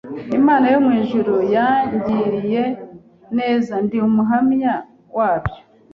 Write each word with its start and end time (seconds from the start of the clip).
Imana 0.37 0.65
yo 0.73 0.79
mu 0.85 0.91
ijuru 1.01 1.33
yangiriye 1.53 2.63
neza 3.37 3.73
ndi 3.83 3.97
umuhamya 4.07 4.73
wabyo 5.17 5.59